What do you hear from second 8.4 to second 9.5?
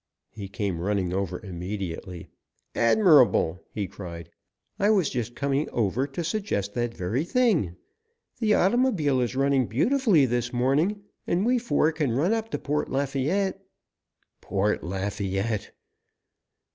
automobile is